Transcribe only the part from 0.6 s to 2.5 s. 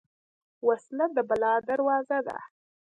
وسله د بلا دروازه ده